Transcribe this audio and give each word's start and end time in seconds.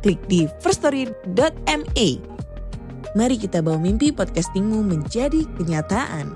klik 0.00 0.20
di 0.26 0.48
firststory.me. 0.64 2.08
Mari 3.10 3.36
kita 3.36 3.60
bawa 3.60 3.76
mimpi 3.76 4.10
podcastingmu 4.10 4.80
menjadi 4.80 5.44
kenyataan. 5.60 6.32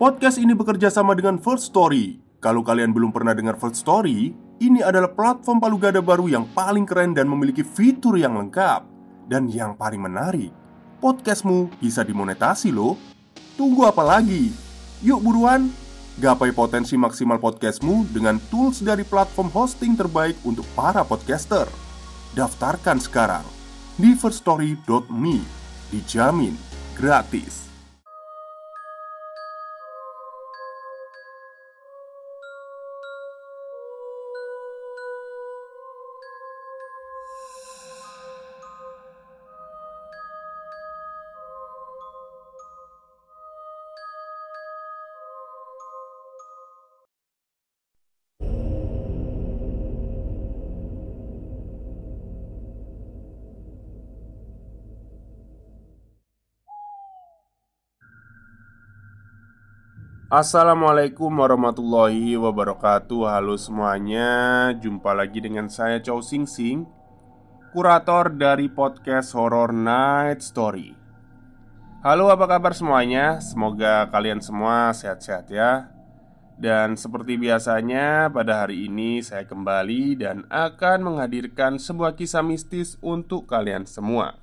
Podcast 0.00 0.40
ini 0.40 0.56
bekerja 0.56 0.88
sama 0.88 1.12
dengan 1.12 1.36
First 1.36 1.68
Story. 1.76 2.16
Kalau 2.40 2.64
kalian 2.64 2.96
belum 2.96 3.12
pernah 3.12 3.36
dengar 3.36 3.60
First 3.60 3.84
Story, 3.84 4.32
ini 4.64 4.80
adalah 4.80 5.12
platform 5.12 5.60
palu 5.60 5.76
gada 5.76 6.00
baru 6.00 6.24
yang 6.24 6.48
paling 6.56 6.88
keren 6.88 7.12
dan 7.12 7.28
memiliki 7.28 7.60
fitur 7.60 8.16
yang 8.16 8.32
lengkap. 8.32 8.88
Dan 9.28 9.52
yang 9.52 9.76
paling 9.76 10.00
menarik, 10.00 10.48
podcastmu 11.04 11.68
bisa 11.76 12.00
dimonetasi 12.00 12.72
loh. 12.72 12.96
Tunggu 13.60 13.84
apa 13.84 14.00
lagi? 14.00 14.48
Yuk 15.04 15.20
buruan, 15.20 15.68
gapai 16.20 16.52
potensi 16.52 17.00
maksimal 17.00 17.40
podcastmu 17.40 18.12
dengan 18.12 18.36
tools 18.52 18.84
dari 18.84 19.08
platform 19.08 19.48
hosting 19.48 19.96
terbaik 19.96 20.36
untuk 20.44 20.68
para 20.76 21.00
podcaster. 21.00 21.64
Daftarkan 22.36 23.00
sekarang 23.00 23.46
di 23.96 24.12
firststory.me. 24.12 25.40
Dijamin 25.90 26.54
gratis. 26.94 27.69
Assalamualaikum 60.30 61.26
warahmatullahi 61.26 62.38
wabarakatuh. 62.38 63.26
Halo 63.26 63.58
semuanya. 63.58 64.70
Jumpa 64.78 65.10
lagi 65.10 65.42
dengan 65.42 65.66
saya 65.66 65.98
Chow 65.98 66.22
Sing 66.22 66.46
Sing 66.46 66.86
Kurator 67.74 68.30
dari 68.38 68.70
podcast 68.70 69.34
Horror 69.34 69.74
Night 69.74 70.38
Story. 70.38 70.94
Halo 72.06 72.30
apa 72.30 72.46
kabar 72.46 72.70
semuanya? 72.78 73.42
Semoga 73.42 74.06
kalian 74.06 74.38
semua 74.38 74.94
sehat-sehat 74.94 75.50
ya. 75.50 75.90
Dan 76.54 76.94
seperti 76.94 77.34
biasanya 77.34 78.30
pada 78.30 78.62
hari 78.62 78.86
ini 78.86 79.26
saya 79.26 79.42
kembali 79.50 80.14
dan 80.14 80.46
akan 80.46 81.10
menghadirkan 81.10 81.82
sebuah 81.82 82.14
kisah 82.14 82.46
mistis 82.46 82.94
untuk 83.02 83.50
kalian 83.50 83.82
semua. 83.82 84.38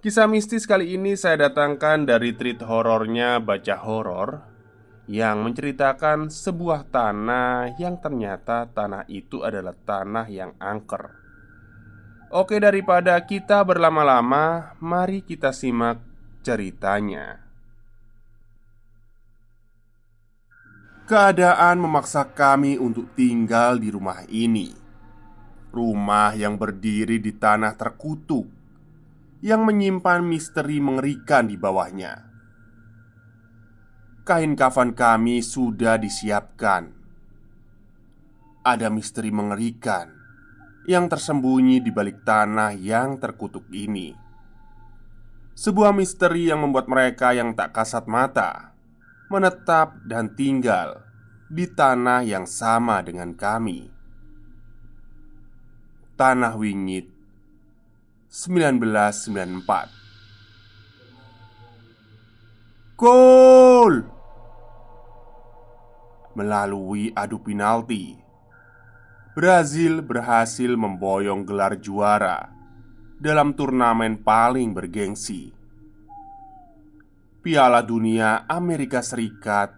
Kisah 0.00 0.24
mistis 0.24 0.64
kali 0.64 0.96
ini 0.96 1.20
saya 1.20 1.52
datangkan 1.52 2.08
dari 2.08 2.32
treat 2.32 2.64
horornya 2.64 3.44
Baca 3.44 3.76
Horor 3.76 4.49
yang 5.10 5.42
menceritakan 5.42 6.30
sebuah 6.30 6.86
tanah 6.86 7.74
yang 7.82 7.98
ternyata 7.98 8.70
tanah 8.70 9.10
itu 9.10 9.42
adalah 9.42 9.74
tanah 9.74 10.30
yang 10.30 10.54
angker. 10.62 11.10
Oke, 12.30 12.62
daripada 12.62 13.18
kita 13.26 13.58
berlama-lama, 13.66 14.78
mari 14.78 15.26
kita 15.26 15.50
simak 15.50 15.98
ceritanya. 16.46 17.42
Keadaan 21.10 21.82
memaksa 21.82 22.30
kami 22.30 22.78
untuk 22.78 23.10
tinggal 23.18 23.82
di 23.82 23.90
rumah 23.90 24.22
ini. 24.30 24.70
Rumah 25.74 26.38
yang 26.38 26.54
berdiri 26.54 27.18
di 27.18 27.34
tanah 27.34 27.74
terkutuk 27.74 28.46
yang 29.42 29.66
menyimpan 29.66 30.22
misteri 30.22 30.78
mengerikan 30.78 31.50
di 31.50 31.58
bawahnya 31.58 32.29
kain 34.24 34.56
kafan 34.56 34.92
kami 34.92 35.40
sudah 35.40 35.96
disiapkan. 35.96 36.92
Ada 38.60 38.92
misteri 38.92 39.32
mengerikan 39.32 40.12
yang 40.84 41.08
tersembunyi 41.08 41.80
di 41.80 41.90
balik 41.92 42.24
tanah 42.24 42.76
yang 42.76 43.20
terkutuk 43.20 43.68
ini. 43.72 44.12
Sebuah 45.56 45.92
misteri 45.92 46.48
yang 46.48 46.64
membuat 46.64 46.88
mereka 46.88 47.36
yang 47.36 47.52
tak 47.52 47.76
kasat 47.76 48.08
mata 48.08 48.72
menetap 49.30 50.02
dan 50.08 50.34
tinggal 50.34 51.06
di 51.46 51.70
tanah 51.70 52.26
yang 52.26 52.50
sama 52.50 52.98
dengan 53.04 53.30
kami. 53.36 53.86
Tanah 56.18 56.58
Wingit 56.58 57.06
1994 58.28 59.99
Gol! 63.00 64.04
melalui 66.36 67.08
adu 67.16 67.40
penalti. 67.40 68.12
Brazil 69.32 70.04
berhasil 70.04 70.68
memboyong 70.76 71.48
gelar 71.48 71.80
juara 71.80 72.52
dalam 73.16 73.56
turnamen 73.56 74.20
paling 74.20 74.76
bergengsi. 74.76 75.48
Piala 77.40 77.80
Dunia 77.80 78.44
Amerika 78.44 79.00
Serikat 79.00 79.72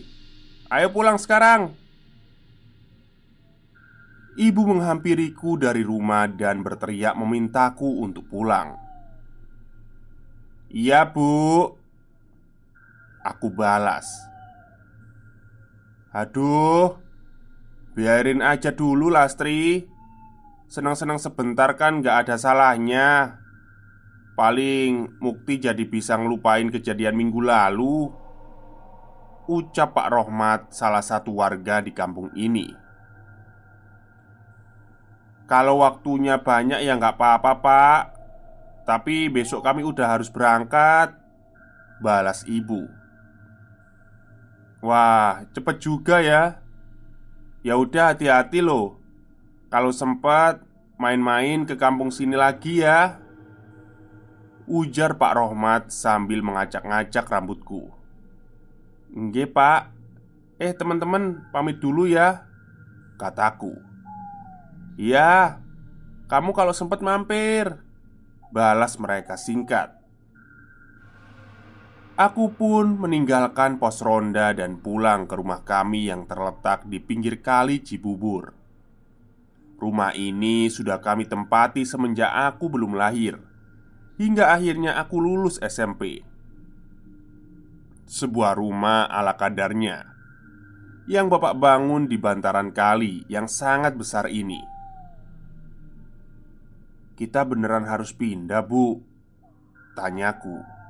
ayo 0.71 0.94
pulang 0.94 1.19
sekarang. 1.19 1.75
Ibu 4.38 4.62
menghampiriku 4.62 5.59
dari 5.59 5.82
rumah 5.82 6.31
dan 6.31 6.62
berteriak 6.62 7.19
memintaku 7.19 7.99
untuk 7.99 8.31
pulang. 8.31 8.78
"Iya, 10.71 11.03
Bu." 11.11 11.66
Aku 13.26 13.50
balas. 13.50 14.06
"Aduh, 16.15 17.04
biarin 17.94 18.43
aja 18.43 18.75
dulu, 18.75 19.09
Lastri. 19.09 19.87
Senang-senang 20.69 21.22
sebentar 21.22 21.78
kan 21.78 22.03
gak 22.03 22.27
ada 22.27 22.37
salahnya. 22.37 23.38
Paling 24.35 25.23
Mukti 25.23 25.62
jadi 25.62 25.87
bisa 25.87 26.19
ngelupain 26.19 26.67
kejadian 26.69 27.14
minggu 27.14 27.38
lalu. 27.38 28.11
Ucap 29.46 29.94
Pak 29.94 30.11
Rohmat 30.11 30.61
salah 30.75 31.05
satu 31.05 31.38
warga 31.38 31.79
di 31.79 31.94
kampung 31.94 32.35
ini. 32.35 32.85
Kalau 35.44 35.85
waktunya 35.85 36.40
banyak 36.40 36.81
ya 36.81 36.97
nggak 36.97 37.20
apa-apa 37.20 37.52
pak. 37.61 38.02
Tapi 38.88 39.29
besok 39.29 39.64
kami 39.64 39.85
udah 39.85 40.17
harus 40.17 40.29
berangkat 40.29 41.17
Balas 42.00 42.44
ibu. 42.49 42.85
Wah 44.85 45.44
cepet 45.56 45.76
juga 45.81 46.20
ya 46.20 46.63
Ya 47.64 47.81
udah 47.81 48.12
hati-hati 48.12 48.61
loh. 48.61 49.00
Kalau 49.72 49.88
sempat 49.88 50.61
main-main 51.00 51.64
ke 51.64 51.81
kampung 51.81 52.12
sini 52.12 52.37
lagi 52.37 52.84
ya. 52.84 53.16
Ujar 54.69 55.16
Pak 55.16 55.32
Rohmat 55.32 55.88
sambil 55.88 56.44
mengacak-ngacak 56.44 57.25
rambutku. 57.25 57.88
Nge 59.16 59.49
pak. 59.49 59.88
Eh 60.61 60.76
teman-teman 60.76 61.50
pamit 61.50 61.82
dulu 61.82 62.06
ya 62.06 62.46
Kataku 63.19 63.75
Iya 64.94 65.58
Kamu 66.31 66.55
kalau 66.55 66.70
sempat 66.70 67.02
mampir. 67.02 67.75
Balas 68.55 68.94
mereka 69.02 69.34
singkat 69.34 70.04
Aku 72.14 72.55
pun 72.55 72.94
meninggalkan 72.94 73.82
pos 73.82 73.99
ronda 73.99 74.55
dan 74.55 74.78
pulang 74.78 75.26
ke 75.26 75.34
rumah 75.34 75.66
kami 75.66 76.06
yang 76.06 76.31
terletak 76.31 76.87
di 76.87 77.02
pinggir 77.02 77.43
kali 77.43 77.82
Cibubur. 77.82 78.55
Rumah 79.82 80.14
ini 80.14 80.70
sudah 80.70 81.02
kami 81.02 81.26
tempati 81.26 81.82
semenjak 81.82 82.31
aku 82.31 82.70
belum 82.70 82.94
lahir, 82.94 83.43
hingga 84.14 84.55
akhirnya 84.55 84.94
aku 85.02 85.19
lulus 85.19 85.58
SMP. 85.58 86.22
Sebuah 88.06 88.62
rumah 88.62 89.11
ala 89.11 89.34
kadarnya 89.34 90.06
yang 91.11 91.26
bapak 91.26 91.58
bangun 91.58 92.06
di 92.06 92.14
bantaran 92.14 92.70
kali 92.70 93.26
yang 93.26 93.50
sangat 93.50 93.99
besar 93.99 94.31
ini. 94.31 94.62
Kita 97.19 97.43
beneran 97.43 97.90
harus 97.90 98.14
pindah, 98.14 98.62
Bu? 98.62 99.02
Tanyaku. 99.99 100.84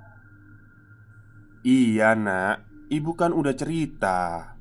Iya 1.65 2.13
nak, 2.13 2.69
ibu 2.93 3.17
kan 3.17 3.33
udah 3.33 3.57
cerita. 3.57 4.53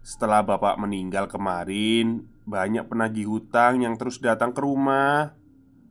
Setelah 0.00 0.40
bapak 0.40 0.80
meninggal 0.80 1.28
kemarin 1.28 2.24
Banyak 2.48 2.88
penagih 2.88 3.28
hutang 3.28 3.84
yang 3.84 4.00
terus 4.00 4.24
datang 4.24 4.56
ke 4.56 4.64
rumah. 4.64 5.36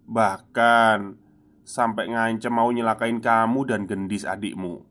Bahkan 0.09 1.27
Sampai 1.67 2.07
ngancem 2.07 2.47
mau 2.47 2.71
nyelakain 2.71 3.19
kamu 3.19 3.67
dan 3.67 3.83
gendis 3.85 4.23
adikmu. 4.23 4.87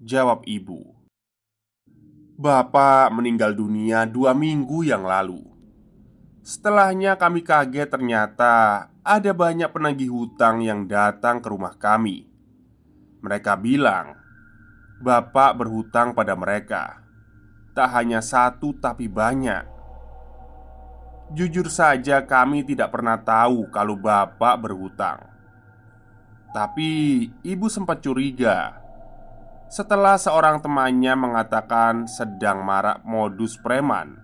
Jawab 0.00 0.46
ibu. 0.46 0.94
Bapak 2.38 3.10
meninggal 3.10 3.58
dunia 3.58 4.06
dua 4.06 4.30
minggu 4.30 4.86
yang 4.86 5.02
lalu. 5.02 5.42
Setelahnya 6.46 7.18
kami 7.18 7.42
kaget 7.42 7.90
ternyata 7.90 8.86
ada 9.02 9.32
banyak 9.34 9.68
penagih 9.74 10.14
hutang 10.14 10.62
yang 10.62 10.86
datang 10.86 11.42
ke 11.42 11.50
rumah 11.50 11.74
kami. 11.74 12.30
Mereka 13.20 13.58
bilang 13.58 14.19
Bapak 15.00 15.56
berhutang 15.56 16.12
pada 16.12 16.36
mereka. 16.36 17.00
Tak 17.72 17.88
hanya 17.96 18.20
satu 18.20 18.76
tapi 18.76 19.08
banyak. 19.08 19.64
Jujur 21.32 21.72
saja 21.72 22.20
kami 22.28 22.68
tidak 22.68 22.92
pernah 22.92 23.16
tahu 23.16 23.72
kalau 23.72 23.96
bapak 23.96 24.60
berhutang. 24.60 25.24
Tapi 26.52 27.24
ibu 27.46 27.70
sempat 27.70 28.02
curiga 28.02 28.76
Setelah 29.70 30.18
seorang 30.18 30.58
temannya 30.58 31.14
mengatakan 31.14 32.10
sedang 32.10 32.66
marak 32.66 33.06
modus 33.06 33.54
preman 33.54 34.18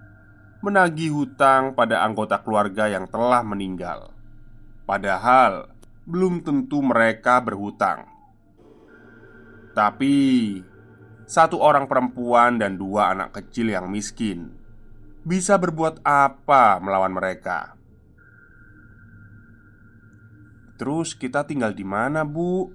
Menagih 0.58 1.14
hutang 1.14 1.73
pada 1.78 2.02
anggota 2.02 2.43
keluarga 2.43 2.90
yang 2.90 3.06
telah 3.06 3.46
meninggal. 3.46 4.11
Padahal 4.84 5.70
belum 6.02 6.43
tentu 6.43 6.82
mereka 6.82 7.38
berhutang 7.38 8.15
tapi 9.76 10.17
satu 11.28 11.61
orang 11.61 11.84
perempuan 11.84 12.56
dan 12.56 12.81
dua 12.81 13.12
anak 13.12 13.37
kecil 13.37 13.69
yang 13.69 13.93
miskin 13.93 14.56
bisa 15.20 15.61
berbuat 15.61 16.00
apa 16.00 16.81
melawan 16.81 17.12
mereka? 17.12 17.76
Terus 20.81 21.12
kita 21.12 21.44
tinggal 21.44 21.76
di 21.76 21.84
mana, 21.84 22.25
Bu? 22.25 22.73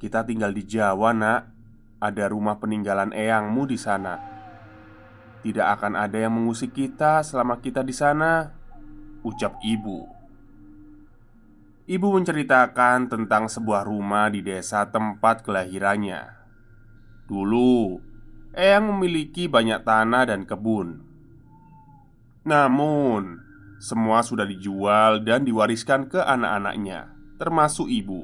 Kita 0.00 0.24
tinggal 0.24 0.56
di 0.56 0.64
Jawa, 0.64 1.12
Nak. 1.12 1.42
Ada 2.00 2.32
rumah 2.32 2.56
peninggalan 2.56 3.12
eyangmu 3.12 3.68
di 3.68 3.76
sana. 3.76 4.16
Tidak 5.44 5.66
akan 5.68 6.00
ada 6.00 6.16
yang 6.16 6.32
mengusik 6.32 6.72
kita 6.72 7.20
selama 7.20 7.60
kita 7.60 7.84
di 7.84 7.92
sana, 7.92 8.52
ucap 9.20 9.60
ibu. 9.60 10.19
Ibu 11.90 12.22
menceritakan 12.22 13.10
tentang 13.10 13.50
sebuah 13.50 13.82
rumah 13.82 14.30
di 14.30 14.46
desa 14.46 14.86
tempat 14.94 15.42
kelahirannya. 15.42 16.22
Dulu, 17.26 17.98
Eyang 18.54 18.94
memiliki 18.94 19.50
banyak 19.50 19.82
tanah 19.82 20.30
dan 20.30 20.46
kebun. 20.46 21.02
Namun, 22.46 23.42
semua 23.82 24.22
sudah 24.22 24.46
dijual 24.46 25.26
dan 25.26 25.42
diwariskan 25.42 26.06
ke 26.06 26.22
anak-anaknya, 26.22 27.10
termasuk 27.42 27.90
ibu. 27.90 28.22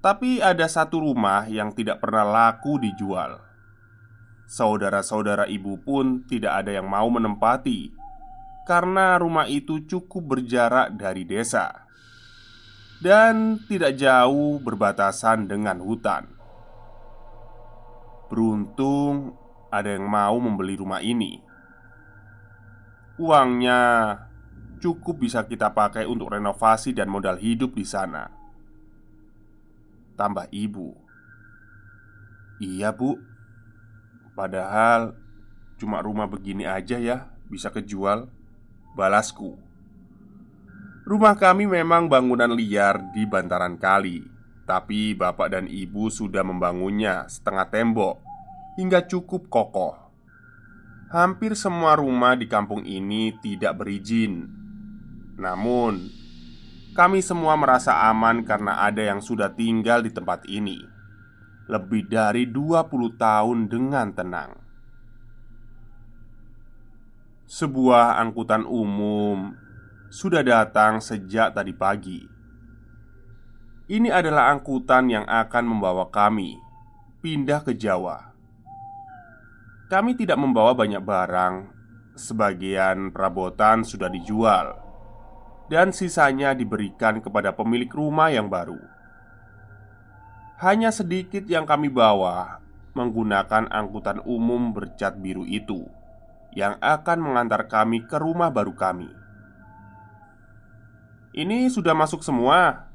Tapi 0.00 0.40
ada 0.40 0.72
satu 0.72 1.04
rumah 1.04 1.44
yang 1.52 1.76
tidak 1.76 2.00
pernah 2.00 2.24
laku 2.24 2.80
dijual. 2.80 3.44
Saudara-saudara 4.48 5.52
ibu 5.52 5.76
pun 5.84 6.24
tidak 6.24 6.64
ada 6.64 6.80
yang 6.80 6.88
mau 6.88 7.12
menempati 7.12 7.92
karena 8.64 9.20
rumah 9.20 9.44
itu 9.52 9.84
cukup 9.84 10.40
berjarak 10.40 10.96
dari 10.96 11.28
desa 11.28 11.85
dan 13.00 13.60
tidak 13.68 13.96
jauh 14.00 14.56
berbatasan 14.60 15.48
dengan 15.48 15.80
hutan. 15.84 16.28
Beruntung 18.26 19.36
ada 19.70 19.92
yang 19.92 20.08
mau 20.08 20.36
membeli 20.40 20.74
rumah 20.80 21.04
ini. 21.04 21.42
Uangnya 23.16 23.80
cukup 24.80 25.24
bisa 25.24 25.44
kita 25.44 25.72
pakai 25.72 26.04
untuk 26.04 26.32
renovasi 26.32 26.92
dan 26.92 27.08
modal 27.08 27.40
hidup 27.40 27.72
di 27.72 27.84
sana. 27.84 28.28
Tambah 30.16 30.48
ibu. 30.52 30.96
Iya, 32.60 32.92
Bu. 32.92 33.20
Padahal 34.36 35.16
cuma 35.76 36.00
rumah 36.00 36.28
begini 36.28 36.64
aja 36.64 36.96
ya 36.96 37.28
bisa 37.48 37.68
kejual. 37.72 38.28
Balasku. 38.96 39.65
Rumah 41.06 41.38
kami 41.38 41.70
memang 41.70 42.10
bangunan 42.10 42.50
liar 42.50 42.98
di 43.14 43.22
bantaran 43.30 43.78
kali, 43.78 44.26
tapi 44.66 45.14
bapak 45.14 45.54
dan 45.54 45.70
ibu 45.70 46.10
sudah 46.10 46.42
membangunnya 46.42 47.30
setengah 47.30 47.70
tembok 47.70 48.18
hingga 48.74 49.06
cukup 49.06 49.46
kokoh. 49.46 49.94
Hampir 51.14 51.54
semua 51.54 51.94
rumah 51.94 52.34
di 52.34 52.50
kampung 52.50 52.82
ini 52.82 53.30
tidak 53.38 53.78
berizin. 53.78 54.50
Namun, 55.38 56.10
kami 56.98 57.22
semua 57.22 57.54
merasa 57.54 58.10
aman 58.10 58.42
karena 58.42 58.82
ada 58.82 59.06
yang 59.06 59.22
sudah 59.22 59.54
tinggal 59.54 60.02
di 60.02 60.10
tempat 60.10 60.42
ini 60.50 60.82
lebih 61.70 62.10
dari 62.10 62.50
20 62.50 63.14
tahun 63.14 63.70
dengan 63.70 64.10
tenang. 64.10 64.58
Sebuah 67.46 68.18
angkutan 68.18 68.66
umum 68.66 69.65
sudah 70.06 70.46
datang 70.46 71.02
sejak 71.02 71.54
tadi 71.54 71.74
pagi. 71.74 72.20
Ini 73.86 74.10
adalah 74.10 74.50
angkutan 74.54 75.10
yang 75.10 75.26
akan 75.26 75.64
membawa 75.66 76.10
kami 76.10 76.58
pindah 77.22 77.62
ke 77.62 77.74
Jawa. 77.74 78.34
Kami 79.86 80.18
tidak 80.18 80.38
membawa 80.38 80.74
banyak 80.74 80.98
barang, 80.98 81.54
sebagian 82.18 83.14
perabotan 83.14 83.86
sudah 83.86 84.10
dijual, 84.10 84.74
dan 85.70 85.94
sisanya 85.94 86.54
diberikan 86.54 87.22
kepada 87.22 87.54
pemilik 87.54 87.90
rumah 87.90 88.30
yang 88.30 88.50
baru. 88.50 88.78
Hanya 90.58 90.90
sedikit 90.90 91.46
yang 91.46 91.66
kami 91.68 91.86
bawa 91.86 92.58
menggunakan 92.96 93.70
angkutan 93.70 94.24
umum 94.24 94.72
bercat 94.72 95.20
biru 95.20 95.44
itu 95.44 95.84
yang 96.56 96.80
akan 96.80 97.20
mengantar 97.20 97.68
kami 97.68 98.08
ke 98.08 98.16
rumah 98.16 98.48
baru 98.48 98.72
kami. 98.72 99.25
Ini 101.36 101.68
sudah 101.68 101.92
masuk 101.92 102.24
semua? 102.24 102.88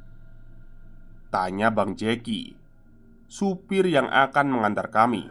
Tanya 1.29 1.69
Bang 1.69 1.93
Jeki 1.93 2.57
Supir 3.29 3.86
yang 3.86 4.10
akan 4.10 4.50
mengantar 4.50 4.89
kami. 4.89 5.29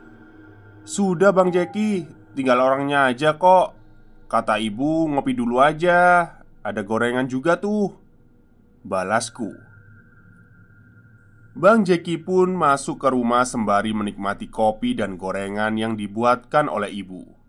Sudah 0.87 1.35
Bang 1.35 1.51
Jeki. 1.51 2.07
Tinggal 2.39 2.63
orangnya 2.63 3.11
aja 3.11 3.35
kok. 3.35 3.75
Kata 4.31 4.63
ibu 4.63 5.11
ngopi 5.11 5.35
dulu 5.35 5.59
aja. 5.59 6.23
Ada 6.63 6.87
gorengan 6.87 7.27
juga 7.27 7.59
tuh. 7.59 7.99
Balasku. 8.87 9.59
Bang 11.59 11.83
Jeki 11.83 12.23
pun 12.23 12.55
masuk 12.55 13.03
ke 13.03 13.11
rumah 13.11 13.43
sembari 13.43 13.91
menikmati 13.91 14.47
kopi 14.47 14.95
dan 14.95 15.19
gorengan 15.19 15.75
yang 15.75 15.99
dibuatkan 15.99 16.71
oleh 16.71 16.95
ibu 16.95 17.40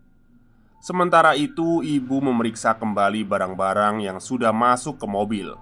Sementara 0.82 1.38
itu, 1.38 1.78
ibu 1.78 2.18
memeriksa 2.18 2.74
kembali 2.74 3.22
barang-barang 3.22 4.02
yang 4.02 4.18
sudah 4.18 4.50
masuk 4.50 4.98
ke 4.98 5.06
mobil. 5.06 5.54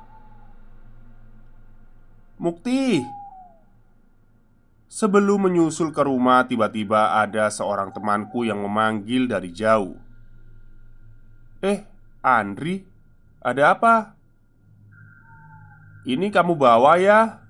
Mukti, 2.40 3.04
sebelum 4.88 5.44
menyusul 5.44 5.92
ke 5.92 6.00
rumah, 6.08 6.48
tiba-tiba 6.48 7.20
ada 7.20 7.52
seorang 7.52 7.92
temanku 7.92 8.48
yang 8.48 8.64
memanggil 8.64 9.28
dari 9.28 9.52
jauh. 9.52 10.00
"Eh, 11.60 11.84
Andri, 12.24 12.80
ada 13.44 13.76
apa?" 13.76 14.16
"Ini 16.08 16.32
kamu 16.32 16.56
bawa 16.56 16.96
ya?" 16.96 17.44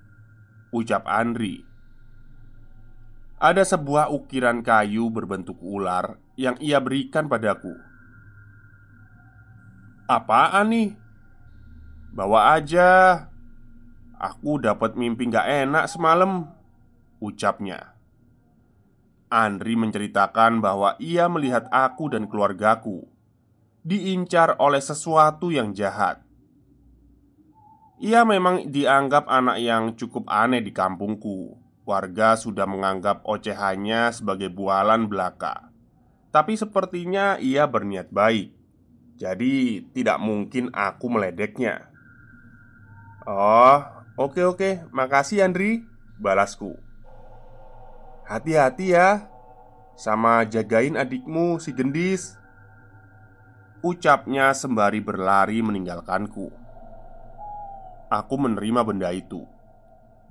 ucap 0.75 1.07
Andri. 1.07 1.63
Ada 3.39 3.63
sebuah 3.63 4.11
ukiran 4.11 4.59
kayu 4.59 5.07
berbentuk 5.07 5.55
ular 5.63 6.19
yang 6.41 6.57
ia 6.57 6.81
berikan 6.81 7.29
padaku. 7.29 7.77
"Apaan 10.09 10.73
nih?" 10.73 10.89
"Bawa 12.09 12.57
aja. 12.57 12.89
Aku 14.17 14.57
dapat 14.57 14.97
mimpi 14.97 15.29
gak 15.29 15.45
enak 15.45 15.85
semalam." 15.85 16.49
ucapnya. 17.21 17.93
Andri 19.31 19.79
menceritakan 19.79 20.59
bahwa 20.59 20.99
ia 20.99 21.31
melihat 21.31 21.69
aku 21.71 22.11
dan 22.11 22.27
keluargaku 22.27 23.07
diincar 23.81 24.59
oleh 24.59 24.81
sesuatu 24.83 25.49
yang 25.49 25.71
jahat. 25.71 26.19
Ia 28.01 28.25
memang 28.25 28.67
dianggap 28.73 29.29
anak 29.29 29.57
yang 29.61 29.93
cukup 29.93 30.27
aneh 30.27 30.59
di 30.59 30.73
kampungku. 30.73 31.55
Warga 31.85 32.37
sudah 32.37 32.65
menganggap 32.65 33.25
ocehannya 33.25 34.09
sebagai 34.13 34.49
bualan 34.53 35.05
belaka. 35.05 35.70
Tapi 36.31 36.55
sepertinya 36.55 37.35
ia 37.37 37.67
berniat 37.67 38.07
baik. 38.07 38.55
Jadi 39.19 39.85
tidak 39.91 40.17
mungkin 40.23 40.71
aku 40.71 41.11
meledeknya. 41.11 41.91
Oh, 43.27 43.83
oke 44.17 44.41
oke, 44.41 44.89
makasih 44.89 45.45
Andri, 45.45 45.85
balasku. 46.17 46.73
Hati-hati 48.31 48.95
ya 48.95 49.27
Sama 49.99 50.47
jagain 50.47 50.95
adikmu 50.95 51.59
si 51.59 51.75
gendis 51.75 52.39
Ucapnya 53.83 54.55
sembari 54.55 55.03
berlari 55.03 55.59
meninggalkanku 55.59 56.47
Aku 58.07 58.35
menerima 58.39 58.87
benda 58.87 59.11
itu 59.11 59.43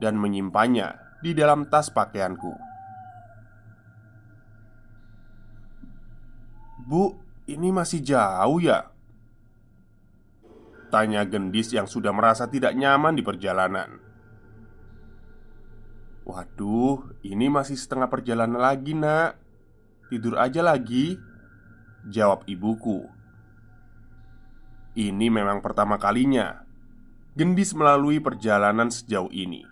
Dan 0.01 0.17
menyimpannya 0.17 0.97
di 1.21 1.37
dalam 1.37 1.69
tas 1.69 1.93
pakaianku 1.93 2.70
Bu, 6.91 7.15
ini 7.47 7.71
masih 7.71 8.03
jauh 8.03 8.59
ya? 8.59 8.91
Tanya 10.91 11.23
gendis 11.23 11.71
yang 11.71 11.87
sudah 11.87 12.11
merasa 12.11 12.51
tidak 12.51 12.75
nyaman 12.75 13.15
di 13.15 13.23
perjalanan 13.23 14.11
Waduh, 16.31 17.11
ini 17.27 17.51
masih 17.51 17.75
setengah 17.75 18.07
perjalanan 18.07 18.63
lagi, 18.63 18.95
Nak. 18.95 19.35
Tidur 20.15 20.39
aja 20.39 20.63
lagi, 20.63 21.19
jawab 22.07 22.47
ibuku. 22.47 23.03
Ini 24.95 25.27
memang 25.27 25.59
pertama 25.59 25.99
kalinya 25.99 26.67
Gendis 27.35 27.75
melalui 27.75 28.19
perjalanan 28.19 28.91
sejauh 28.91 29.31
ini. 29.31 29.63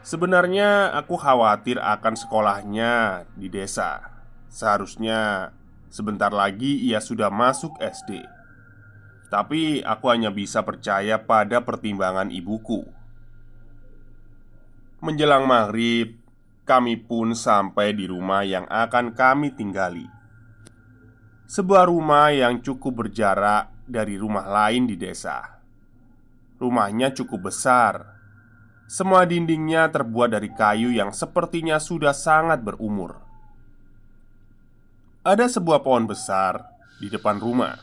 Sebenarnya 0.00 0.96
aku 0.96 1.20
khawatir 1.20 1.76
akan 1.76 2.16
sekolahnya 2.16 3.24
di 3.36 3.52
desa. 3.52 4.00
Seharusnya 4.48 5.52
sebentar 5.88 6.32
lagi 6.32 6.84
ia 6.84 7.02
sudah 7.02 7.32
masuk 7.32 7.76
SD. 7.80 8.24
Tapi 9.28 9.84
aku 9.84 10.04
hanya 10.08 10.32
bisa 10.32 10.64
percaya 10.64 11.20
pada 11.20 11.60
pertimbangan 11.60 12.32
ibuku 12.32 12.98
Menjelang 14.98 15.46
maghrib, 15.46 16.18
kami 16.66 16.98
pun 16.98 17.30
sampai 17.30 17.94
di 17.94 18.10
rumah 18.10 18.42
yang 18.42 18.66
akan 18.66 19.14
kami 19.14 19.54
tinggali. 19.54 20.02
Sebuah 21.46 21.86
rumah 21.86 22.34
yang 22.34 22.58
cukup 22.58 23.06
berjarak 23.06 23.70
dari 23.86 24.18
rumah 24.18 24.42
lain 24.50 24.90
di 24.90 24.98
desa. 24.98 25.62
Rumahnya 26.58 27.14
cukup 27.14 27.46
besar. 27.46 28.18
Semua 28.90 29.22
dindingnya 29.22 29.86
terbuat 29.86 30.34
dari 30.34 30.50
kayu 30.50 30.90
yang 30.90 31.14
sepertinya 31.14 31.78
sudah 31.78 32.10
sangat 32.10 32.66
berumur. 32.66 33.22
Ada 35.26 35.50
sebuah 35.50 35.82
pohon 35.82 36.06
besar 36.06 36.62
di 37.02 37.10
depan 37.10 37.42
rumah. 37.42 37.74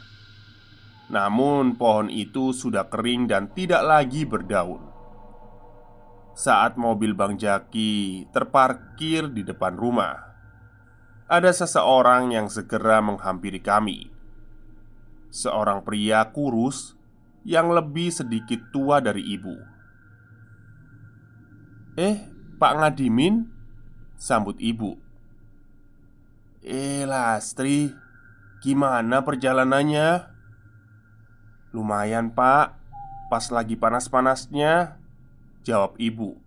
Namun, 1.11 1.75
pohon 1.75 2.07
itu 2.09 2.55
sudah 2.55 2.87
kering 2.89 3.27
dan 3.29 3.51
tidak 3.53 3.83
lagi 3.85 4.25
berdaun 4.25 4.95
saat 6.35 6.75
mobil 6.75 7.15
Bang 7.15 7.39
Jaki 7.39 8.27
terparkir 8.35 9.31
di 9.31 9.47
depan 9.47 9.79
rumah. 9.79 10.35
Ada 11.31 11.55
seseorang 11.65 12.35
yang 12.35 12.51
segera 12.51 12.99
menghampiri 12.99 13.63
kami. 13.63 14.11
Seorang 15.31 15.81
pria 15.81 16.27
kurus 16.29 16.93
yang 17.47 17.71
lebih 17.71 18.11
sedikit 18.11 18.69
tua 18.69 18.99
dari 18.99 19.23
ibu. 19.33 19.55
"Eh, 21.97 22.29
Pak 22.59 22.73
Ngadimin?" 22.83 23.47
sambut 24.19 24.59
ibu. 24.59 25.04
"Eh, 26.65 27.05
Lastri, 27.05 27.93
gimana 28.65 29.21
perjalanannya?" 29.21 30.25
"Lumayan, 31.69 32.33
Pak. 32.33 32.73
Pas 33.29 33.45
lagi 33.53 33.77
panas-panasnya." 33.77 35.05
Jawab 35.65 35.97
ibu 35.97 36.37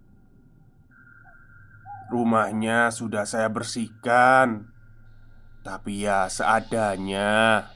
Rumahnya 2.07 2.95
sudah 2.95 3.27
saya 3.27 3.51
bersihkan 3.51 4.71
Tapi 5.67 6.07
ya 6.07 6.31
seadanya 6.31 7.67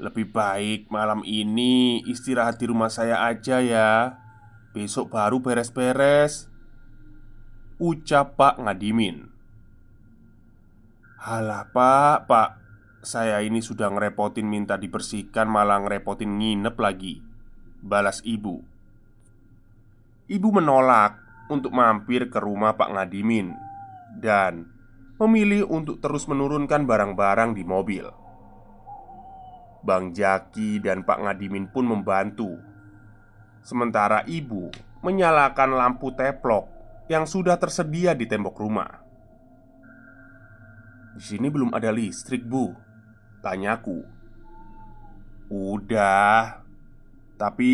Lebih 0.00 0.32
baik 0.32 0.88
malam 0.88 1.20
ini 1.28 2.00
istirahat 2.08 2.56
di 2.56 2.72
rumah 2.72 2.88
saya 2.88 3.20
aja 3.28 3.60
ya 3.60 4.16
Besok 4.72 5.12
baru 5.12 5.44
beres-beres 5.44 6.48
Ucap 7.76 8.40
Pak 8.40 8.64
Ngadimin 8.64 9.28
Halah 11.20 11.68
pak, 11.68 12.24
pak 12.24 12.50
Saya 13.04 13.44
ini 13.44 13.60
sudah 13.60 13.92
ngerepotin 13.92 14.48
minta 14.48 14.80
dibersihkan 14.80 15.52
malah 15.52 15.84
ngerepotin 15.84 16.40
nginep 16.40 16.72
lagi 16.80 17.20
Balas 17.84 18.24
ibu 18.24 18.64
Ibu 20.32 20.48
menolak 20.48 21.20
untuk 21.52 21.76
mampir 21.76 22.32
ke 22.32 22.40
rumah 22.40 22.72
Pak 22.78 22.94
Ngadimin 22.94 23.52
dan 24.16 24.64
memilih 25.20 25.68
untuk 25.68 25.98
terus 25.98 26.30
menurunkan 26.30 26.86
barang-barang 26.86 27.58
di 27.58 27.66
mobil. 27.66 28.06
Bang 29.82 30.14
Jaki 30.14 30.78
dan 30.78 31.02
Pak 31.02 31.18
Ngadimin 31.18 31.66
pun 31.74 31.90
membantu. 31.90 32.54
Sementara 33.66 34.22
ibu 34.30 34.70
menyalakan 35.02 35.74
lampu 35.74 36.14
teplok 36.14 36.70
yang 37.10 37.26
sudah 37.26 37.58
tersedia 37.58 38.14
di 38.14 38.30
tembok 38.30 38.54
rumah. 38.62 39.09
Di 41.16 41.22
sini 41.22 41.50
belum 41.50 41.74
ada 41.74 41.90
listrik, 41.90 42.46
Bu. 42.46 42.74
Tanyaku. 43.42 44.04
Udah. 45.50 46.62
Tapi 47.40 47.72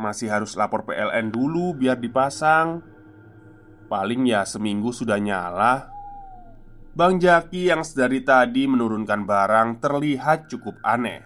masih 0.00 0.32
harus 0.32 0.56
lapor 0.56 0.88
PLN 0.88 1.28
dulu 1.28 1.76
biar 1.76 2.00
dipasang 2.00 2.80
Paling 3.92 4.24
ya 4.24 4.48
seminggu 4.48 4.96
sudah 4.96 5.20
nyala 5.20 5.92
Bang 6.96 7.20
Jaki 7.20 7.68
yang 7.70 7.84
sedari 7.84 8.24
tadi 8.24 8.64
menurunkan 8.64 9.28
barang 9.28 9.68
terlihat 9.84 10.48
cukup 10.48 10.80
aneh 10.80 11.22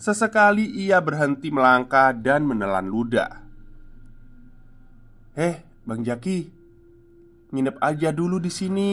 Sesekali 0.00 0.64
ia 0.64 0.96
berhenti 1.04 1.52
melangkah 1.52 2.16
dan 2.16 2.48
menelan 2.48 2.88
ludah 2.88 3.44
Eh, 5.36 5.60
Bang 5.84 6.00
Jaki 6.00 6.48
Nginep 7.52 7.76
aja 7.84 8.08
dulu 8.08 8.40
di 8.40 8.48
sini 8.50 8.90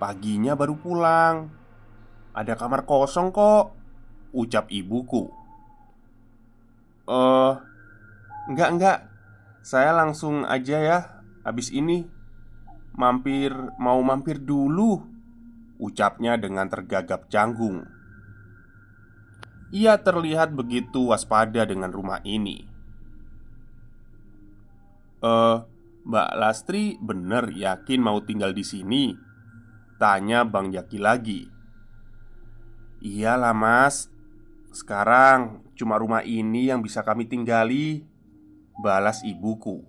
Paginya 0.00 0.56
baru 0.56 0.80
pulang. 0.80 1.52
Ada 2.32 2.56
kamar 2.56 2.88
kosong 2.88 3.28
kok 3.36 3.76
Ucap 4.32 4.72
ibuku. 4.72 5.28
Eh, 7.04 7.12
uh, 7.12 7.52
Enggak, 8.48 8.70
enggak. 8.72 8.98
Saya 9.60 9.92
langsung 9.92 10.48
aja 10.48 10.80
ya 10.80 10.98
Habis 11.44 11.68
ini. 11.68 12.08
Mampir, 12.96 13.52
mau 13.76 14.00
mampir 14.00 14.40
dulu 14.40 15.04
Ucapnya 15.80 16.40
dengan 16.40 16.68
tergagap 16.68 17.28
canggung. 17.28 17.84
Ia 19.72 20.00
terlihat 20.00 20.52
begitu 20.56 21.08
waspada 21.08 21.62
dengan 21.68 21.92
rumah 21.92 22.24
ini. 22.24 22.66
Eh, 25.20 25.28
uh, 25.28 25.64
Mbak 26.00 26.30
Lastri 26.40 26.96
bener 26.96 27.52
yakin 27.52 28.00
mau 28.00 28.20
tinggal 28.24 28.56
di 28.56 28.64
sini? 28.64 29.29
Tanya 30.00 30.48
Bang 30.48 30.72
Jaki 30.72 30.96
lagi. 30.96 31.44
Iyalah 33.04 33.52
mas. 33.52 34.08
Sekarang 34.72 35.60
cuma 35.76 36.00
rumah 36.00 36.24
ini 36.24 36.72
yang 36.72 36.80
bisa 36.80 37.04
kami 37.04 37.28
tinggali 37.28 38.08
Balas 38.80 39.20
ibuku. 39.20 39.84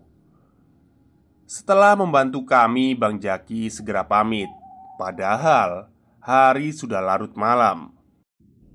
Setelah 1.48 1.96
membantu 1.96 2.44
kami 2.44 2.92
Bang 2.92 3.24
Jaki 3.24 3.72
segera 3.72 4.04
pamit. 4.04 4.52
Padahal 5.00 5.88
hari 6.20 6.76
sudah 6.76 7.00
larut 7.00 7.32
malam. 7.40 7.96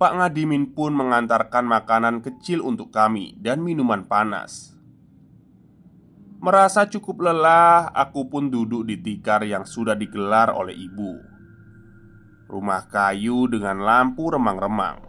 Pak 0.01 0.17
Ngadimin 0.17 0.73
pun 0.73 0.97
mengantarkan 0.97 1.69
makanan 1.69 2.25
kecil 2.25 2.65
untuk 2.65 2.89
kami 2.89 3.37
dan 3.37 3.61
minuman 3.61 4.09
panas 4.09 4.76
Merasa 6.37 6.85
cukup 6.85 7.25
lelah, 7.25 7.89
aku 7.97 8.29
pun 8.29 8.53
duduk 8.53 8.85
di 8.85 9.01
tikar 9.01 9.43
yang 9.49 9.65
sudah 9.65 9.97
digelar 9.97 10.53
oleh 10.53 10.77
ibu. 10.77 11.17
Rumah 12.47 12.87
kayu 12.93 13.49
dengan 13.51 13.83
lampu 13.83 14.31
remang-remang 14.31 15.07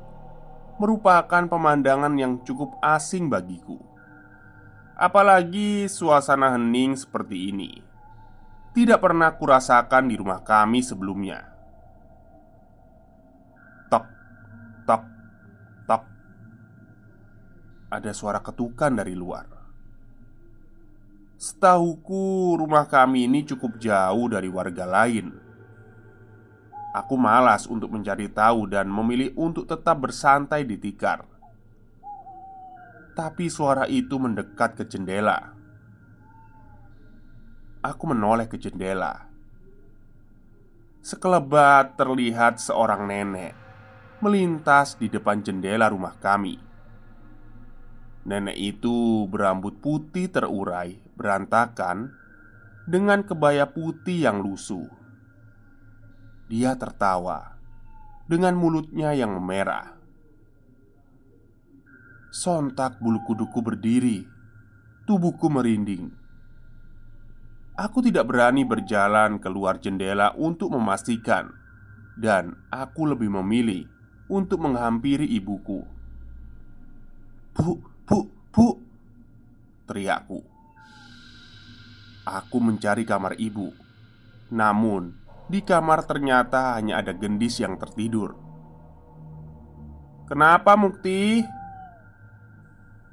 merupakan 0.78 1.44
pemandangan 1.50 2.14
yang 2.18 2.42
cukup 2.46 2.78
asing 2.86 3.28
bagiku. 3.28 3.82
Apalagi 4.98 5.86
suasana 5.90 6.58
hening 6.58 6.98
seperti 6.98 7.54
ini 7.54 7.72
tidak 8.74 9.02
pernah 9.02 9.34
kurasakan 9.34 10.10
di 10.10 10.16
rumah 10.18 10.42
kami 10.46 10.86
sebelumnya. 10.86 11.46
Tok, 13.90 14.06
tok, 14.86 15.04
tok. 15.90 16.04
Ada 17.90 18.14
suara 18.14 18.42
ketukan 18.42 18.94
dari 18.94 19.18
luar. 19.18 19.57
Setahuku, 21.38 22.58
rumah 22.58 22.90
kami 22.90 23.30
ini 23.30 23.46
cukup 23.46 23.78
jauh 23.78 24.26
dari 24.26 24.50
warga 24.50 24.90
lain. 24.90 25.30
Aku 26.98 27.14
malas 27.14 27.70
untuk 27.70 27.94
mencari 27.94 28.26
tahu 28.26 28.66
dan 28.66 28.90
memilih 28.90 29.38
untuk 29.38 29.70
tetap 29.70 30.02
bersantai 30.02 30.66
di 30.66 30.82
tikar. 30.82 31.30
Tapi 33.14 33.54
suara 33.54 33.86
itu 33.86 34.18
mendekat 34.18 34.82
ke 34.82 34.84
jendela. 34.90 35.54
Aku 37.86 38.10
menoleh 38.10 38.50
ke 38.50 38.58
jendela. 38.58 39.30
Sekelebat 41.06 42.02
terlihat 42.02 42.58
seorang 42.58 43.06
nenek 43.06 43.54
melintas 44.18 44.98
di 44.98 45.14
depan 45.14 45.46
jendela 45.46 45.94
rumah 45.94 46.18
kami. 46.18 46.67
Nenek 48.28 48.60
itu 48.60 49.24
berambut 49.32 49.80
putih 49.80 50.28
terurai, 50.28 51.00
berantakan, 51.16 52.12
dengan 52.84 53.24
kebaya 53.24 53.72
putih 53.72 54.28
yang 54.28 54.44
lusuh. 54.44 54.84
Dia 56.52 56.76
tertawa 56.76 57.56
dengan 58.28 58.60
mulutnya 58.60 59.16
yang 59.16 59.32
memerah. 59.32 59.96
Sontak 62.28 63.00
bulu 63.00 63.24
kuduku 63.24 63.64
berdiri, 63.64 64.28
tubuhku 65.08 65.48
merinding. 65.48 66.12
Aku 67.80 68.04
tidak 68.04 68.28
berani 68.28 68.68
berjalan 68.68 69.40
keluar 69.40 69.80
jendela 69.80 70.36
untuk 70.36 70.76
memastikan, 70.76 71.56
dan 72.20 72.60
aku 72.76 73.08
lebih 73.08 73.32
memilih 73.32 73.88
untuk 74.28 74.68
menghampiri 74.68 75.24
ibuku. 75.24 75.88
Bu, 77.56 77.97
Bu, 78.08 78.24
bu 78.56 78.80
Teriakku. 79.88 80.40
Aku 82.28 82.58
mencari 82.60 83.04
kamar 83.04 83.36
ibu. 83.40 83.72
Namun 84.52 85.28
Di 85.48 85.64
kamar 85.64 86.04
ternyata 86.04 86.76
hanya 86.76 87.00
ada 87.00 87.16
gendis 87.16 87.64
yang 87.64 87.80
tertidur. 87.80 88.36
Kenapa 90.28 90.76
Mukti? 90.76 91.40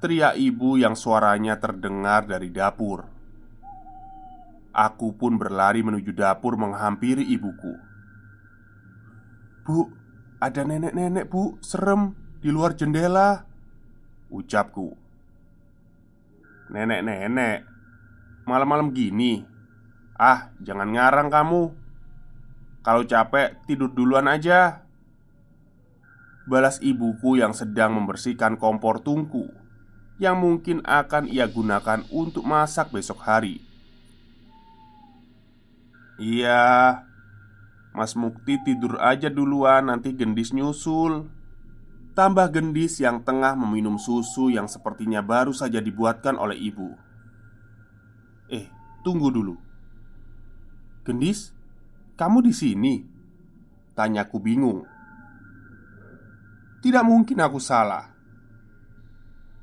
Teriak 0.03 0.35
ibu 0.35 0.75
yang 0.75 0.99
suaranya 0.99 1.63
terdengar 1.63 2.27
dari 2.27 2.51
dapur. 2.51 3.07
Aku 4.75 5.15
pun 5.15 5.39
berlari 5.39 5.87
menuju 5.87 6.11
dapur 6.11 6.59
menghampiri 6.59 7.23
ibuku. 7.23 7.79
Bu, 9.63 9.87
ada 10.43 10.67
nenek-nenek 10.67 11.31
bu, 11.31 11.55
serem 11.63 12.19
Di 12.43 12.51
luar 12.51 12.75
jendela 12.75 13.47
Ucapku. 14.35 14.99
Nenek-nenek 16.75 17.71
Malam-malam 18.45 18.93
gini? 18.93 19.41
Ah, 20.21 20.53
jangan 20.61 20.93
ngarang 20.93 21.33
kamu. 21.33 21.73
Kalau 22.85 23.03
capek, 23.09 23.57
tidur 23.64 23.88
duluan 23.88 24.29
aja. 24.29 24.85
Balas 26.45 26.76
ibuku 26.85 27.41
yang 27.41 27.57
sedang 27.57 27.97
membersihkan 27.97 28.61
kompor 28.61 29.00
tungku 29.00 29.49
Yang 30.21 30.37
mungkin 30.37 30.79
akan 30.85 31.25
ia 31.25 31.49
gunakan 31.49 32.05
untuk 32.12 32.45
masak 32.45 32.93
besok 32.93 33.25
hari. 33.25 33.64
Iya 36.20 37.01
Mas 37.97 38.14
Mukti 38.14 38.61
tidur 38.62 39.03
aja 39.03 39.27
duluan 39.27 39.90
Nanti 39.90 40.14
gendis 40.14 40.55
nyusul 40.55 41.27
Tambah 42.14 42.46
gendis 42.55 43.03
yang 43.03 43.27
tengah 43.27 43.59
meminum 43.59 43.98
susu 43.98 44.46
yang 44.46 44.70
sepertinya 44.70 45.18
baru 45.18 45.50
saja 45.50 45.83
dibuatkan 45.83 46.38
oleh 46.38 46.55
ibu. 46.55 46.94
Eh, 48.46 48.70
tunggu 49.03 49.35
dulu. 49.35 49.59
Gendis, 51.03 51.50
kamu 52.14 52.38
di 52.46 52.53
sini? 52.55 52.94
Tanyaku 53.98 54.38
bingung. 54.38 54.87
Tidak 56.87 57.03
mungkin 57.03 57.42
aku 57.42 57.59
salah. 57.59 58.14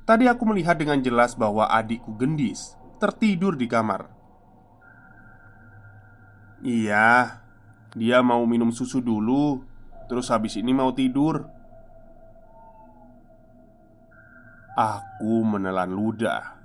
Tadi 0.04 0.28
aku 0.28 0.44
melihat 0.44 0.76
dengan 0.76 1.00
jelas 1.00 1.32
bahwa 1.32 1.72
adikku 1.72 2.12
Gendis 2.20 2.76
tertidur 3.00 3.56
di 3.56 3.64
kamar. 3.64 4.12
Iya, 6.62 7.42
dia 7.96 8.22
mau 8.22 8.46
minum 8.46 8.70
susu 8.70 9.02
dulu, 9.02 9.66
terus 10.06 10.30
habis 10.30 10.54
ini 10.54 10.70
mau 10.70 10.94
tidur. 10.94 11.61
Aku 14.72 15.44
menelan 15.44 15.92
ludah. 15.92 16.56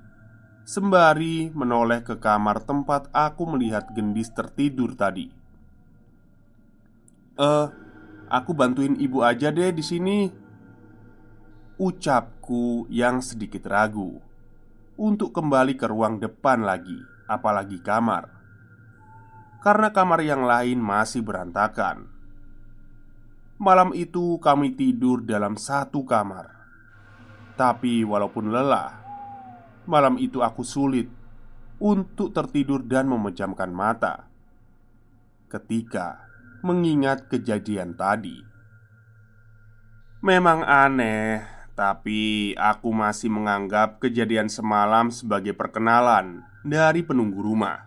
Sembari 0.63 1.52
menoleh 1.52 2.08
ke 2.08 2.15
kamar 2.15 2.63
tempat 2.63 3.12
aku 3.12 3.43
melihat 3.43 3.91
gendis 3.91 4.32
tertidur 4.32 4.96
tadi. 4.96 5.28
Eh, 7.36 7.67
aku 8.32 8.52
bantuin 8.56 8.96
ibu 8.96 9.28
aja 9.28 9.52
deh 9.52 9.76
di 9.76 9.84
sini. 9.84 10.20
Ucapku 11.78 12.89
yang 12.89 13.22
sedikit 13.22 13.70
ragu 13.70 14.17
Untuk 14.98 15.30
kembali 15.30 15.78
ke 15.78 15.86
ruang 15.91 16.24
depan 16.24 16.63
lagi 16.63 16.98
Apalagi 17.28 17.84
kamar. 17.84 18.32
Karena 19.60 19.91
kamar 19.91 20.24
yang 20.24 20.48
lain 20.48 20.80
masih 20.80 21.28
berantakan. 21.28 22.08
Malam 23.60 23.91
itu 23.91 24.39
kami 24.39 24.80
tidur 24.80 25.28
dalam 25.28 25.60
satu 25.60 26.08
kamar 26.08 26.57
tapi 27.58 28.06
walaupun 28.06 28.54
lelah, 28.54 29.02
malam 29.89 30.22
itu 30.22 30.46
aku 30.46 30.62
sulit 30.62 31.10
untuk 31.82 32.30
tertidur 32.30 32.86
dan 32.86 33.10
memejamkan 33.10 33.74
mata 33.74 34.30
ketika 35.50 36.22
mengingat 36.62 37.26
kejadian 37.26 37.98
tadi. 37.98 38.46
Memang 40.22 40.62
aneh, 40.62 41.46
tapi 41.78 42.54
aku 42.58 42.89
masih 42.89 43.30
menganggap 43.30 44.02
kejadian 44.02 44.50
semalam 44.50 45.13
sebagai 45.13 45.54
perkenalan 45.54 46.46
dari 46.65 47.06
penunggu 47.06 47.41
rumah. 47.41 47.86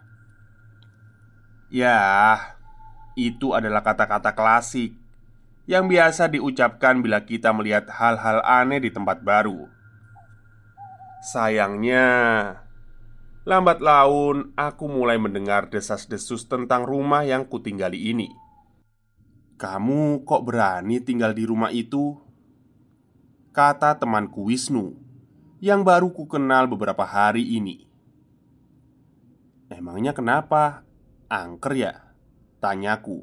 Ya, 1.71 2.39
itu 3.19 3.55
adalah 3.55 3.83
kata-kata 3.83 4.35
klasik 4.35 5.00
yang 5.71 5.87
biasa 5.87 6.27
diucapkan 6.27 6.99
bila 6.99 7.23
kita 7.23 7.55
melihat 7.55 7.87
hal-hal 7.87 8.43
aneh 8.43 8.83
di 8.83 8.91
tempat 8.91 9.23
baru. 9.23 9.71
Sayangnya, 11.31 12.11
lambat 13.47 13.79
laun 13.79 14.51
aku 14.59 14.91
mulai 14.91 15.15
mendengar 15.15 15.71
desas-desus 15.71 16.51
tentang 16.51 16.83
rumah 16.83 17.23
yang 17.23 17.47
kutinggali 17.47 18.11
ini. 18.11 18.27
"Kamu 19.63 20.27
kok 20.27 20.43
berani 20.43 20.99
tinggal 20.99 21.39
di 21.39 21.47
rumah 21.47 21.71
itu?" 21.71 22.19
kata 23.55 23.95
temanku 24.03 24.51
Wisnu 24.51 24.99
yang 25.63 25.87
baru 25.87 26.11
ku 26.11 26.27
kenal 26.27 26.67
beberapa 26.67 27.07
hari 27.07 27.47
ini. 27.47 27.87
"Emangnya 29.71 30.11
kenapa? 30.11 30.83
Angker 31.31 31.79
ya?" 31.79 31.95
tanyaku. 32.59 33.23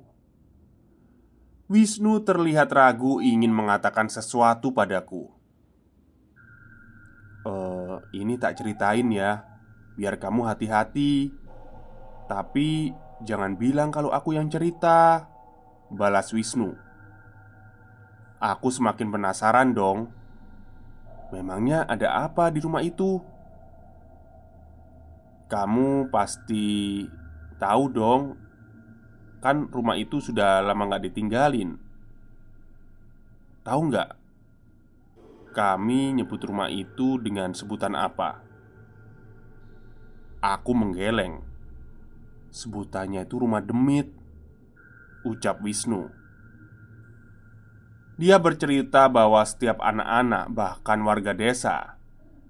Wisnu 1.67 2.23
terlihat 2.23 2.71
ragu 2.71 3.19
ingin 3.19 3.51
mengatakan 3.51 4.07
sesuatu 4.07 4.71
padaku. 4.71 5.27
"E, 7.43 7.53
ini 8.15 8.39
tak 8.39 8.63
ceritain 8.63 9.03
ya, 9.11 9.43
biar 9.99 10.15
kamu 10.15 10.47
hati-hati. 10.47 11.35
Tapi 12.31 12.95
jangan 13.27 13.59
bilang 13.59 13.91
kalau 13.91 14.15
aku 14.15 14.31
yang 14.39 14.47
cerita." 14.47 15.27
Balas 15.91 16.31
Wisnu. 16.31 16.75
Aku 18.39 18.71
semakin 18.71 19.11
penasaran 19.11 19.71
dong. 19.75 20.11
Memangnya 21.35 21.83
ada 21.83 22.27
apa 22.27 22.47
di 22.47 22.63
rumah 22.63 22.79
itu? 22.79 23.19
Kamu 25.51 26.11
pasti 26.11 27.07
tahu 27.59 27.83
dong 27.91 28.46
Kan 29.47 29.71
rumah 29.71 29.95
itu 29.95 30.19
sudah 30.19 30.59
lama 30.59 30.91
nggak 30.91 31.07
ditinggalin 31.07 31.79
Tahu 33.63 33.79
nggak? 33.87 34.11
Kami 35.55 36.19
nyebut 36.19 36.43
rumah 36.43 36.67
itu 36.67 37.15
dengan 37.15 37.55
sebutan 37.55 37.95
apa? 37.95 38.43
Aku 40.43 40.75
menggeleng 40.75 41.47
Sebutannya 42.51 43.23
itu 43.23 43.39
rumah 43.39 43.63
demit 43.63 44.11
Ucap 45.23 45.63
Wisnu 45.63 46.11
Dia 48.19 48.43
bercerita 48.43 49.07
bahwa 49.07 49.47
setiap 49.47 49.79
anak-anak 49.79 50.51
bahkan 50.51 50.99
warga 51.07 51.31
desa 51.31 51.95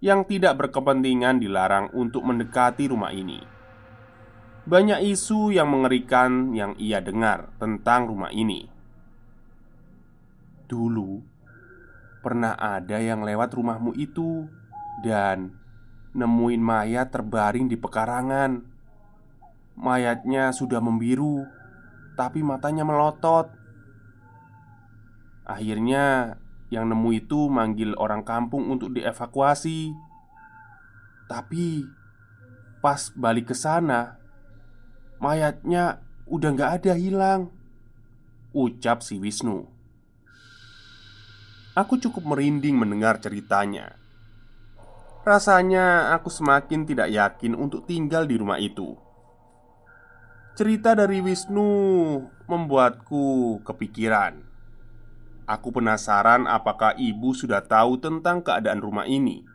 Yang 0.01 0.33
tidak 0.33 0.65
berkepentingan 0.65 1.37
dilarang 1.45 1.93
untuk 1.93 2.25
mendekati 2.25 2.89
rumah 2.89 3.13
ini 3.13 3.56
Banyak 4.67 4.99
isu 4.99 5.55
yang 5.55 5.71
mengerikan 5.71 6.51
yang 6.51 6.75
ia 6.75 6.99
dengar 6.99 7.55
tentang 7.55 8.11
rumah 8.11 8.27
ini. 8.35 8.67
Dulu 10.67 11.23
pernah 12.19 12.59
ada 12.59 12.99
yang 12.99 13.23
lewat 13.23 13.55
rumahmu 13.55 13.95
itu 13.95 14.43
dan 15.07 15.55
nemuin 16.11 16.59
mayat 16.59 17.15
terbaring 17.15 17.71
di 17.71 17.79
pekarangan. 17.79 18.59
Mayatnya 19.79 20.51
sudah 20.51 20.83
membiru, 20.83 21.47
tapi 22.19 22.43
matanya 22.43 22.83
melotot. 22.83 23.47
Akhirnya, 25.47 26.35
yang 26.67 26.91
nemu 26.91 27.09
itu 27.15 27.47
manggil 27.47 27.95
orang 27.95 28.27
kampung 28.27 28.67
untuk 28.67 28.91
dievakuasi. 28.91 29.95
Tapi 31.31 31.87
pas 32.83 33.07
balik 33.15 33.47
ke 33.47 33.55
sana, 33.55 34.26
mayatnya 35.17 36.01
udah 36.27 36.49
nggak 36.53 36.71
ada 36.81 36.93
hilang. 36.97 37.49
Ucap 38.53 39.05
si 39.05 39.21
Wisnu. 39.21 39.67
Aku 41.77 42.01
cukup 42.01 42.25
merinding 42.25 42.73
mendengar 42.73 43.21
ceritanya. 43.21 43.93
Rasanya 45.21 46.15
aku 46.15 46.31
semakin 46.31 46.87
tidak 46.87 47.13
yakin 47.13 47.53
untuk 47.53 47.85
tinggal 47.85 48.25
di 48.25 48.39
rumah 48.39 48.57
itu. 48.57 48.97
Cerita 50.57 50.97
dari 50.97 51.21
Wisnu 51.21 51.69
membuatku 52.49 53.61
kepikiran. 53.61 54.41
Aku 55.45 55.69
penasaran 55.69 56.49
apakah 56.49 56.97
ibu 56.97 57.31
sudah 57.37 57.61
tahu 57.61 58.01
tentang 58.01 58.41
keadaan 58.41 58.81
rumah 58.81 59.05
ini 59.05 59.45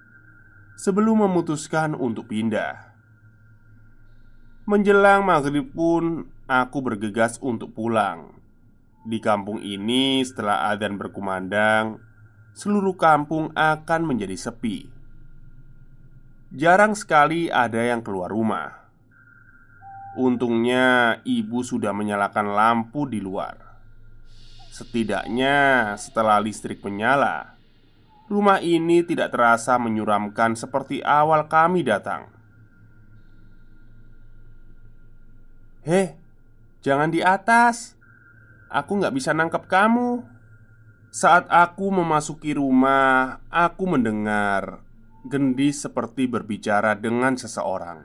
sebelum 0.77 1.27
memutuskan 1.27 1.97
untuk 1.99 2.31
pindah. 2.33 2.92
Menjelang 4.63 5.27
maghrib 5.27 5.75
pun 5.75 6.31
aku 6.47 6.79
bergegas 6.87 7.35
untuk 7.43 7.75
pulang. 7.75 8.31
Di 9.03 9.19
kampung 9.19 9.59
ini, 9.59 10.23
setelah 10.23 10.71
adzan 10.71 10.95
berkumandang, 10.95 11.99
seluruh 12.55 12.95
kampung 12.95 13.51
akan 13.59 14.03
menjadi 14.07 14.39
sepi. 14.39 14.87
Jarang 16.55 16.95
sekali 16.95 17.51
ada 17.51 17.83
yang 17.83 18.07
keluar 18.07 18.31
rumah. 18.31 18.87
Untungnya, 20.15 21.19
ibu 21.27 21.67
sudah 21.67 21.91
menyalakan 21.91 22.55
lampu 22.55 23.11
di 23.11 23.19
luar. 23.19 23.59
Setidaknya, 24.71 25.91
setelah 25.99 26.39
listrik 26.39 26.79
menyala, 26.87 27.59
rumah 28.31 28.63
ini 28.63 29.03
tidak 29.03 29.35
terasa 29.35 29.75
menyuramkan 29.75 30.55
seperti 30.55 31.03
awal 31.03 31.51
kami 31.51 31.83
datang. 31.83 32.31
Heh, 35.83 36.15
jangan 36.79 37.11
di 37.11 37.27
atas. 37.27 37.99
Aku 38.71 39.03
nggak 39.03 39.11
bisa 39.19 39.35
nangkep 39.35 39.67
kamu. 39.67 40.23
Saat 41.11 41.51
aku 41.51 41.91
memasuki 41.91 42.55
rumah, 42.55 43.43
aku 43.51 43.91
mendengar 43.91 44.79
gendis 45.27 45.83
seperti 45.83 46.31
berbicara 46.31 46.95
dengan 46.95 47.35
seseorang. 47.35 47.99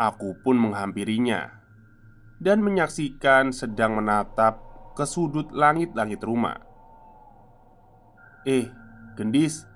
Aku 0.00 0.40
pun 0.40 0.56
menghampirinya 0.56 1.52
dan 2.40 2.64
menyaksikan 2.64 3.52
sedang 3.52 4.00
menatap 4.00 4.64
ke 4.96 5.04
sudut 5.04 5.52
langit-langit 5.52 6.24
rumah. 6.24 6.64
"Eh, 8.48 8.72
gendis, 9.20 9.68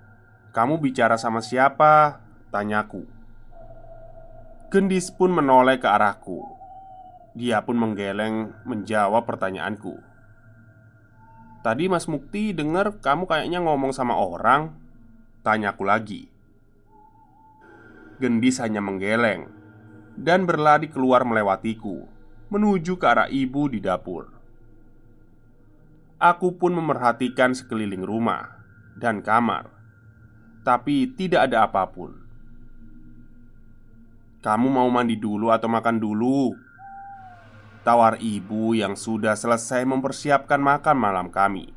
kamu 0.56 0.80
bicara 0.80 1.20
sama 1.20 1.44
siapa?" 1.44 2.24
tanyaku. 2.48 3.04
Gendis 4.72 5.12
pun 5.12 5.36
menoleh 5.36 5.76
ke 5.76 5.84
arahku. 5.84 6.61
Dia 7.32 7.64
pun 7.64 7.80
menggeleng 7.80 8.52
menjawab 8.68 9.24
pertanyaanku. 9.24 10.12
Tadi 11.62 11.86
Mas 11.86 12.10
Mukti 12.10 12.50
dengar 12.50 12.98
kamu 12.98 13.30
kayaknya 13.30 13.62
ngomong 13.62 13.94
sama 13.94 14.18
orang 14.18 14.74
Tanyaku 15.46 15.86
lagi 15.86 16.22
Gendis 18.18 18.58
hanya 18.58 18.82
menggeleng 18.82 19.46
Dan 20.18 20.42
berlari 20.42 20.90
keluar 20.90 21.22
melewatiku 21.22 22.10
Menuju 22.50 22.98
ke 22.98 23.06
arah 23.06 23.30
ibu 23.30 23.70
di 23.70 23.78
dapur 23.78 24.26
Aku 26.18 26.58
pun 26.58 26.74
memerhatikan 26.74 27.54
sekeliling 27.54 28.02
rumah 28.02 28.58
Dan 28.98 29.22
kamar 29.22 29.70
Tapi 30.66 31.14
tidak 31.14 31.46
ada 31.46 31.70
apa 31.70 31.86
pun 31.94 32.10
Kamu 34.42 34.66
mau 34.66 34.90
mandi 34.90 35.14
dulu 35.14 35.54
atau 35.54 35.70
makan 35.70 36.02
dulu? 36.02 36.58
Tawar 37.82 38.14
ibu 38.22 38.78
yang 38.78 38.94
sudah 38.94 39.34
selesai 39.34 39.82
mempersiapkan 39.82 40.62
makan 40.62 40.94
malam 40.94 41.26
kami. 41.34 41.74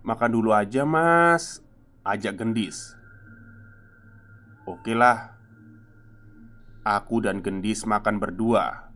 Makan 0.00 0.30
dulu 0.32 0.56
aja 0.56 0.88
mas. 0.88 1.60
Ajak 2.00 2.40
gendis. 2.40 2.96
Oke 4.64 4.96
lah. 4.96 5.36
Aku 6.80 7.20
dan 7.20 7.44
gendis 7.44 7.84
makan 7.84 8.16
berdua. 8.16 8.88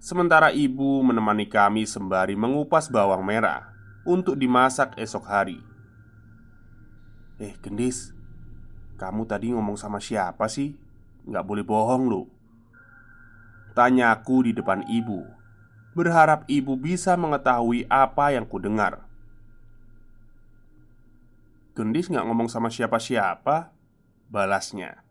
Sementara 0.00 0.48
ibu 0.48 1.04
menemani 1.04 1.44
kami 1.44 1.84
sembari 1.84 2.32
mengupas 2.32 2.92
bawang 2.92 3.24
merah 3.24 3.68
Untuk 4.08 4.40
dimasak 4.40 4.96
esok 4.96 5.28
hari. 5.28 5.60
Eh 7.36 7.52
gendis. 7.60 8.16
Kamu 8.96 9.28
tadi 9.28 9.52
ngomong 9.52 9.76
sama 9.76 10.00
siapa 10.00 10.48
sih? 10.48 10.72
Nggak 11.28 11.44
boleh 11.44 11.64
bohong 11.68 12.08
loh 12.08 12.33
Tanyaku 13.74 14.46
di 14.46 14.52
depan 14.54 14.86
ibu 14.86 15.26
Berharap 15.98 16.46
ibu 16.46 16.78
bisa 16.78 17.18
mengetahui 17.18 17.90
apa 17.90 18.30
yang 18.30 18.46
ku 18.46 18.62
dengar 18.62 19.02
Gendis 21.74 22.06
nggak 22.06 22.22
ngomong 22.22 22.46
sama 22.46 22.70
siapa-siapa 22.70 23.74
Balasnya. 24.30 25.02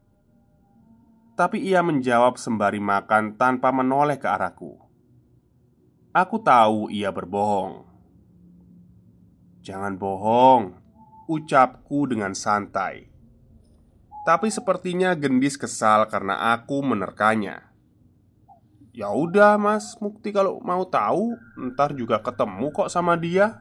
Tapi 1.36 1.60
ia 1.60 1.84
menjawab 1.84 2.40
sembari 2.40 2.80
makan 2.80 3.36
tanpa 3.36 3.76
menoleh 3.76 4.16
ke 4.16 4.32
arahku. 4.32 4.80
Aku 6.16 6.40
tahu 6.40 6.88
ia 6.88 7.12
berbohong. 7.12 7.84
Jangan 9.60 10.00
bohong 10.00 10.80
Ucapku 11.28 12.08
dengan 12.08 12.32
santai. 12.32 13.12
Tapi 14.24 14.48
sepertinya 14.48 15.12
Gendis 15.20 15.60
kesal 15.60 16.08
karena 16.08 16.56
aku 16.56 16.80
menerkanya 16.80 17.73
Ya 18.94 19.10
udah 19.10 19.58
Mas 19.58 19.98
Mukti 19.98 20.30
kalau 20.30 20.62
mau 20.62 20.86
tahu 20.86 21.34
Ntar 21.58 21.98
juga 21.98 22.22
ketemu 22.22 22.70
kok 22.70 22.94
sama 22.94 23.18
dia. 23.18 23.58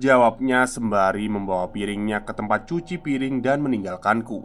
Jawabnya 0.00 0.64
sembari 0.64 1.28
membawa 1.28 1.68
piringnya 1.68 2.24
ke 2.24 2.32
tempat 2.32 2.64
cuci 2.64 2.96
piring 2.96 3.44
dan 3.44 3.60
meninggalkanku. 3.60 4.40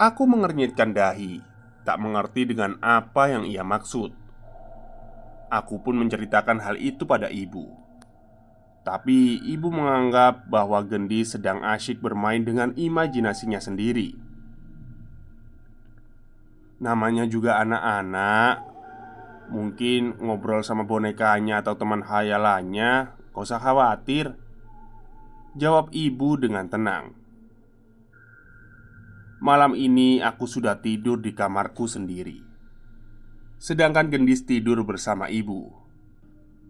Aku 0.00 0.22
mengernyitkan 0.24 0.96
dahi 0.96 1.44
Tak 1.84 2.00
mengerti 2.00 2.48
dengan 2.48 2.80
apa 2.80 3.28
yang 3.28 3.44
ia 3.44 3.60
maksud. 3.60 4.16
Aku 5.52 5.84
pun 5.84 6.00
menceritakan 6.00 6.58
hal 6.64 6.80
itu 6.80 7.04
pada 7.04 7.28
ibu. 7.28 7.68
Tapi 8.80 9.44
ibu 9.44 9.68
menganggap 9.68 10.48
bahwa 10.48 10.80
Gendi 10.88 11.20
sedang 11.22 11.60
asyik 11.60 12.00
bermain 12.00 12.42
dengan 12.42 12.72
imajinasinya 12.74 13.60
sendiri 13.60 14.25
Namanya 16.76 17.24
juga 17.24 17.60
anak-anak 17.60 18.76
Mungkin 19.46 20.18
ngobrol 20.18 20.66
sama 20.66 20.82
bonekanya 20.82 21.62
atau 21.62 21.78
teman 21.78 22.02
hayalannya 22.02 23.14
Gak 23.36 23.44
usah 23.52 23.60
khawatir. 23.60 24.32
Jawab 25.60 25.92
ibu 25.92 26.40
dengan 26.40 26.72
tenang. 26.72 27.12
Malam 29.44 29.76
ini 29.76 30.24
aku 30.24 30.48
sudah 30.48 30.80
tidur 30.80 31.20
di 31.20 31.36
kamarku 31.36 31.84
sendiri. 31.84 32.40
Sedangkan 33.60 34.08
gendis 34.08 34.48
tidur 34.48 34.80
bersama 34.88 35.28
ibu. 35.28 35.68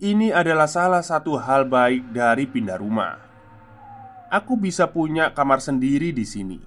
Ini 0.02 0.34
adalah 0.34 0.66
salah 0.66 1.06
satu 1.06 1.38
hal 1.38 1.70
baik 1.70 2.10
dari 2.10 2.50
pindah 2.50 2.82
rumah. 2.82 3.14
Aku 4.26 4.58
bisa 4.58 4.90
punya 4.90 5.30
kamar 5.38 5.62
sendiri 5.62 6.10
di 6.10 6.26
sini. 6.26 6.58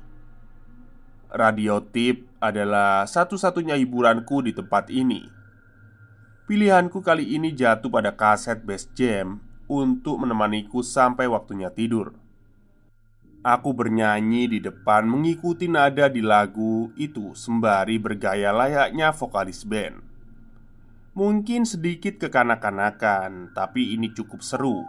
Radio 1.27 1.83
tip 1.83 2.28
adalah 2.39 3.03
satu-satunya 3.05 3.75
hiburanku 3.77 4.43
di 4.43 4.51
tempat 4.55 4.87
ini. 4.91 5.27
Pilihanku 6.49 7.05
kali 7.05 7.37
ini 7.37 7.53
jatuh 7.53 7.91
pada 7.93 8.15
kaset 8.15 8.63
Best 8.65 8.95
Jam 8.97 9.43
untuk 9.69 10.17
menemaniku 10.17 10.81
sampai 10.81 11.29
waktunya 11.29 11.69
tidur. 11.69 12.17
Aku 13.39 13.71
bernyanyi 13.71 14.51
di 14.51 14.59
depan 14.59 15.07
mengikuti 15.07 15.69
nada 15.71 16.11
di 16.11 16.19
lagu 16.19 16.91
itu 16.99 17.37
sembari 17.37 17.95
bergaya 18.01 18.51
layaknya 18.51 19.13
vokalis 19.13 19.63
band. 19.63 20.01
Mungkin 21.15 21.63
sedikit 21.63 22.19
kekanak-kanakan, 22.19 23.55
tapi 23.55 23.95
ini 23.95 24.11
cukup 24.11 24.41
seru 24.43 24.83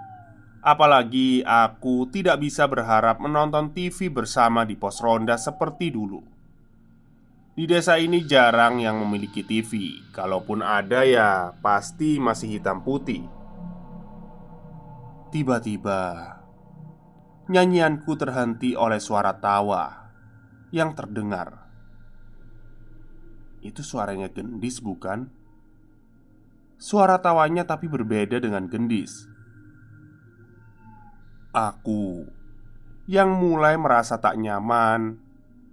Apalagi 0.60 1.40
aku 1.40 2.04
tidak 2.12 2.44
bisa 2.44 2.68
berharap 2.68 3.16
menonton 3.16 3.72
TV 3.72 4.12
bersama 4.12 4.68
di 4.68 4.76
pos 4.76 5.00
ronda 5.00 5.40
seperti 5.40 5.88
dulu. 5.88 6.20
Di 7.50 7.66
desa 7.66 7.98
ini 7.98 8.22
jarang 8.22 8.78
yang 8.78 9.02
memiliki 9.02 9.42
TV. 9.42 9.98
Kalaupun 10.14 10.62
ada, 10.62 11.02
ya 11.02 11.58
pasti 11.58 12.22
masih 12.22 12.58
hitam 12.58 12.86
putih. 12.86 13.26
Tiba-tiba, 15.34 16.38
nyanyianku 17.50 18.14
terhenti 18.14 18.78
oleh 18.78 19.02
suara 19.02 19.34
tawa 19.42 20.14
yang 20.70 20.94
terdengar. 20.94 21.66
Itu 23.60 23.82
suaranya 23.82 24.30
gendis, 24.30 24.78
bukan? 24.78 25.30
Suara 26.78 27.18
tawanya 27.18 27.66
tapi 27.66 27.90
berbeda 27.90 28.38
dengan 28.38 28.70
gendis. 28.70 29.26
Aku 31.50 32.30
yang 33.10 33.34
mulai 33.34 33.74
merasa 33.74 34.22
tak 34.22 34.38
nyaman, 34.38 35.18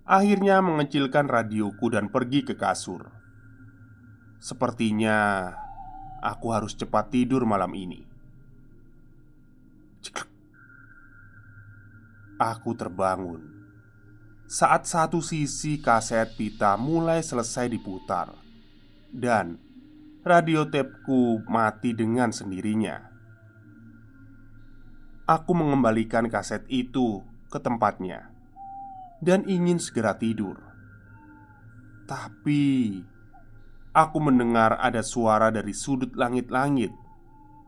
akhirnya 0.07 0.63
mengecilkan 0.63 1.27
radioku 1.27 1.91
dan 1.91 2.07
pergi 2.07 2.47
ke 2.47 2.55
kasur. 2.55 3.11
Sepertinya 4.39 5.51
aku 6.23 6.47
harus 6.55 6.71
cepat 6.79 7.11
tidur 7.11 7.43
malam 7.43 7.75
ini. 7.75 8.07
Aku 12.39 12.71
terbangun 12.77 13.57
saat 14.47 14.87
satu 14.87 15.19
sisi 15.19 15.83
kaset 15.83 16.31
pita 16.39 16.79
mulai 16.79 17.19
selesai 17.19 17.67
diputar, 17.67 18.31
dan 19.11 19.59
radio 20.23 20.63
tapeku 20.63 21.43
mati 21.51 21.91
dengan 21.91 22.31
sendirinya. 22.31 23.11
Aku 25.27 25.51
mengembalikan 25.51 26.31
kaset 26.31 26.63
itu 26.71 27.19
ke 27.51 27.59
tempatnya 27.59 28.36
dan 29.23 29.45
ingin 29.49 29.81
segera 29.81 30.17
tidur. 30.17 30.57
Tapi 32.07 32.97
aku 33.91 34.17
mendengar 34.21 34.77
ada 34.79 35.03
suara 35.03 35.51
dari 35.51 35.73
sudut 35.73 36.13
langit-langit 36.15 36.93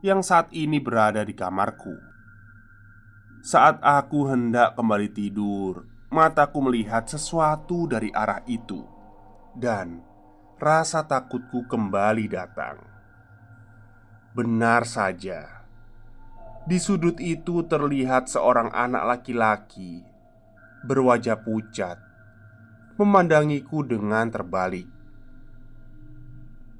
yang 0.00 0.24
saat 0.24 0.48
ini 0.54 0.80
berada 0.80 1.26
di 1.26 1.36
kamarku. 1.36 1.92
Saat 3.40 3.80
aku 3.80 4.28
hendak 4.28 4.76
kembali 4.76 5.08
tidur, 5.12 5.84
mataku 6.12 6.60
melihat 6.64 7.08
sesuatu 7.08 7.88
dari 7.88 8.12
arah 8.12 8.44
itu, 8.44 8.84
dan 9.56 10.00
rasa 10.60 11.04
takutku 11.04 11.64
kembali 11.64 12.28
datang. 12.28 12.80
Benar 14.36 14.84
saja 14.84 15.60
di 16.68 16.76
sudut 16.76 17.16
itu 17.18 17.64
terlihat 17.64 18.28
seorang 18.28 18.68
anak 18.70 19.02
laki-laki 19.02 20.04
berwajah 20.84 21.40
pucat 21.40 22.10
memandangiku 23.00 23.80
dengan 23.80 24.28
terbalik. 24.28 24.84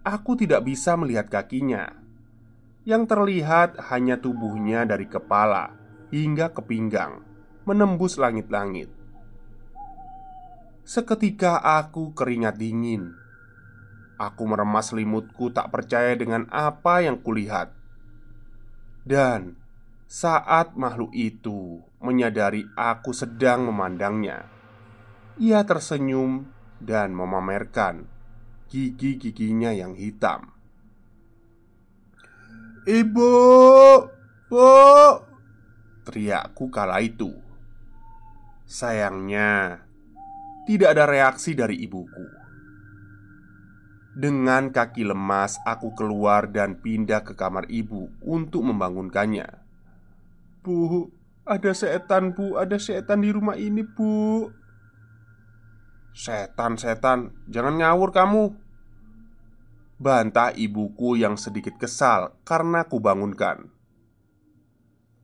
Aku 0.04 0.36
tidak 0.36 0.68
bisa 0.68 0.92
melihat 1.00 1.32
kakinya. 1.32 1.96
Yang 2.84 3.08
terlihat 3.08 3.80
hanya 3.88 4.20
tubuhnya 4.20 4.84
dari 4.84 5.08
kepala 5.08 5.72
hingga 6.12 6.52
ke 6.52 6.60
pinggang, 6.60 7.24
menembus 7.64 8.20
langit-langit. 8.20 8.92
Seketika 10.84 11.60
aku 11.60 12.12
keringat 12.12 12.60
dingin. 12.60 13.16
Aku 14.20 14.44
meremas 14.44 14.92
selimutku 14.92 15.48
tak 15.48 15.72
percaya 15.72 16.12
dengan 16.20 16.44
apa 16.52 17.00
yang 17.00 17.16
kulihat. 17.16 17.72
Dan 19.08 19.59
saat 20.10 20.74
makhluk 20.74 21.14
itu 21.14 21.86
menyadari 22.02 22.66
aku 22.74 23.14
sedang 23.14 23.70
memandangnya, 23.70 24.42
ia 25.38 25.62
tersenyum 25.62 26.50
dan 26.82 27.14
memamerkan 27.14 28.10
gigi-giginya 28.66 29.70
yang 29.70 29.94
hitam. 29.94 30.50
"Ibu, 32.90 33.30
Bu!" 34.50 34.66
teriakku 36.02 36.74
kala 36.74 36.98
itu. 37.06 37.30
Sayangnya, 38.66 39.86
tidak 40.66 40.98
ada 40.98 41.06
reaksi 41.06 41.54
dari 41.54 41.86
ibuku. 41.86 42.26
Dengan 44.10 44.74
kaki 44.74 45.06
lemas, 45.06 45.62
aku 45.62 45.94
keluar 45.94 46.50
dan 46.50 46.82
pindah 46.82 47.22
ke 47.22 47.38
kamar 47.38 47.70
ibu 47.70 48.10
untuk 48.26 48.66
membangunkannya. 48.66 49.59
Bu, 50.60 51.08
ada 51.48 51.72
setan 51.72 52.36
bu, 52.36 52.60
ada 52.60 52.76
setan 52.76 53.24
di 53.24 53.32
rumah 53.32 53.56
ini 53.56 53.80
bu. 53.80 54.44
Setan, 56.12 56.76
setan, 56.76 57.32
jangan 57.48 57.80
ngawur 57.80 58.12
kamu. 58.12 58.52
Bantah 59.96 60.52
ibuku 60.52 61.16
yang 61.16 61.40
sedikit 61.40 61.80
kesal 61.80 62.36
karena 62.44 62.84
kubangunkan. 62.84 63.72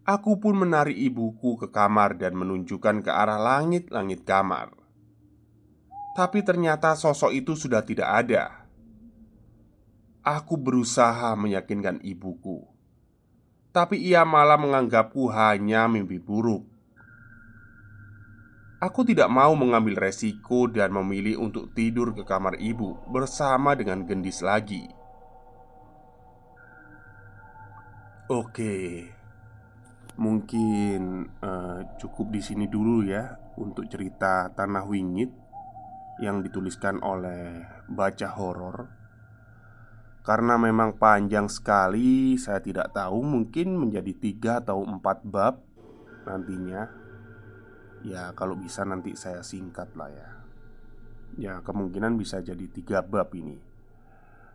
Aku 0.08 0.38
pun 0.40 0.56
menarik 0.56 0.96
ibuku 0.96 1.58
ke 1.60 1.68
kamar 1.68 2.16
dan 2.16 2.32
menunjukkan 2.38 3.04
ke 3.04 3.10
arah 3.10 3.36
langit-langit 3.36 4.24
kamar. 4.24 4.72
Tapi 6.16 6.40
ternyata 6.46 6.96
sosok 6.96 7.34
itu 7.34 7.58
sudah 7.58 7.84
tidak 7.84 8.08
ada. 8.24 8.64
Aku 10.24 10.56
berusaha 10.56 11.34
meyakinkan 11.36 12.00
ibuku 12.00 12.75
tapi 13.76 14.00
ia 14.00 14.24
malah 14.24 14.56
menganggapku 14.56 15.28
hanya 15.36 15.84
mimpi 15.84 16.16
buruk. 16.16 16.64
Aku 18.80 19.04
tidak 19.04 19.28
mau 19.28 19.52
mengambil 19.52 20.08
resiko 20.08 20.64
dan 20.64 20.96
memilih 20.96 21.44
untuk 21.44 21.76
tidur 21.76 22.16
ke 22.16 22.24
kamar 22.24 22.56
ibu 22.56 22.96
bersama 23.12 23.76
dengan 23.76 24.08
gendis 24.08 24.40
lagi. 24.40 24.88
Oke, 28.32 29.12
mungkin 30.16 31.28
uh, 31.44 32.00
cukup 32.00 32.32
di 32.32 32.40
sini 32.40 32.72
dulu 32.72 33.04
ya 33.04 33.36
untuk 33.60 33.92
cerita 33.92 34.48
Tanah 34.56 34.88
Wingit 34.88 35.28
yang 36.24 36.40
dituliskan 36.40 37.04
oleh 37.04 37.60
baca 37.92 38.28
horor. 38.40 39.05
Karena 40.26 40.58
memang 40.58 40.98
panjang 40.98 41.46
sekali 41.46 42.34
Saya 42.34 42.58
tidak 42.58 42.90
tahu 42.90 43.22
mungkin 43.22 43.78
menjadi 43.78 44.10
tiga 44.10 44.52
atau 44.58 44.82
empat 44.82 45.22
bab 45.22 45.62
Nantinya. 46.26 46.90
Ya 48.02 48.34
kalau 48.34 48.58
bisa 48.58 48.82
nanti 48.82 49.14
saya 49.14 49.46
singkat 49.46 49.94
lah 49.94 50.10
ya. 50.10 50.28
Ya 51.38 51.54
kemungkinan 51.62 52.18
bisa 52.18 52.42
jadi 52.42 52.66
tiga 52.66 53.06
bab 53.06 53.30
ini. 53.38 53.62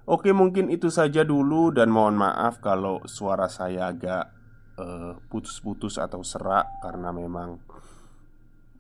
Oke 0.03 0.36
mungkin 0.36 0.67
itu 0.67 0.91
saja 0.91 1.23
dulu 1.23 1.71
Dan 1.71 1.93
mohon 1.93 2.19
maaf 2.19 2.60
kalau 2.60 2.99
suara 3.07 3.47
saya 3.47 3.95
agak 3.95 4.34
eh, 4.75 5.13
putus-putus 5.29 6.01
atau 6.01 6.25
serak 6.25 6.67
Karena 6.81 7.13
memang 7.13 7.62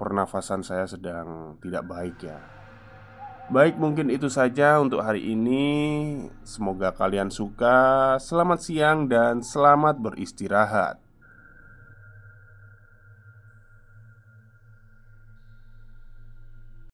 pernafasan 0.01 0.65
saya 0.65 0.89
sedang 0.89 1.61
tidak 1.61 1.85
baik 1.85 2.17
ya 2.25 2.60
Baik, 3.49 3.81
mungkin 3.81 4.13
itu 4.13 4.29
saja 4.29 4.77
untuk 4.77 5.01
hari 5.01 5.33
ini. 5.33 5.65
Semoga 6.45 6.93
kalian 6.93 7.33
suka. 7.33 8.19
Selamat 8.21 8.61
siang 8.61 9.09
dan 9.09 9.41
selamat 9.41 9.97
beristirahat. 9.97 11.10